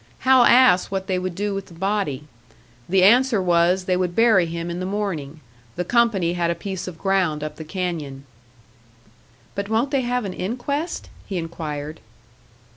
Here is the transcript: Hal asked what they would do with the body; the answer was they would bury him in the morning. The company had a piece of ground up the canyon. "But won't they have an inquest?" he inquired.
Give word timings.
Hal 0.21 0.45
asked 0.45 0.89
what 0.89 1.05
they 1.05 1.19
would 1.19 1.35
do 1.35 1.53
with 1.53 1.67
the 1.67 1.75
body; 1.75 2.23
the 2.89 3.03
answer 3.03 3.39
was 3.39 3.85
they 3.85 3.95
would 3.95 4.15
bury 4.15 4.47
him 4.47 4.71
in 4.71 4.79
the 4.79 4.85
morning. 4.87 5.41
The 5.75 5.85
company 5.85 6.33
had 6.33 6.49
a 6.49 6.55
piece 6.55 6.87
of 6.87 6.97
ground 6.97 7.43
up 7.43 7.57
the 7.57 7.63
canyon. 7.63 8.25
"But 9.53 9.69
won't 9.69 9.91
they 9.91 10.01
have 10.01 10.25
an 10.25 10.33
inquest?" 10.33 11.11
he 11.27 11.37
inquired. 11.37 11.99